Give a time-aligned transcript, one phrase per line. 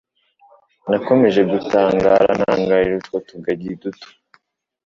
[0.89, 4.07] Nakomeje gutangara ntangarira utwo tugagi duto,